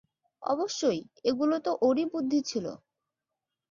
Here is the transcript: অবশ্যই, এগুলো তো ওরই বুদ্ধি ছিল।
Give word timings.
অবশ্যই, 0.43 0.99
এগুলো 1.23 1.55
তো 1.59 1.71
ওরই 1.81 2.05
বুদ্ধি 2.13 2.39
ছিল। 2.43 2.65